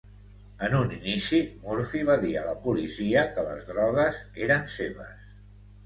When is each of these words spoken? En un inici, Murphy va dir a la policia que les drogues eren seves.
En 0.67 0.71
un 0.77 0.93
inici, 0.95 1.41
Murphy 1.67 2.03
va 2.09 2.17
dir 2.25 2.33
a 2.41 2.47
la 2.49 2.57
policia 2.65 3.29
que 3.37 3.47
les 3.53 3.71
drogues 3.71 4.27
eren 4.49 4.69
seves. 4.81 5.35